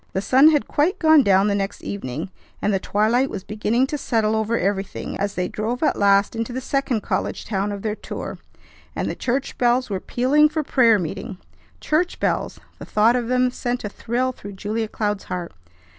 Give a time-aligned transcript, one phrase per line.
[0.13, 3.99] The sun had quite gone down the next evening, and the twilight was beginning to
[3.99, 7.93] settle over everything as they drove at last into the second college town of their
[7.95, 8.39] tour,
[8.95, 11.37] and the church bells were pealing for prayer meeting.
[11.79, 12.59] Church bells!
[12.79, 15.51] The thought of them sent a thrill through Julia Cloud's heart.